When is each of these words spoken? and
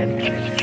and 0.00 0.59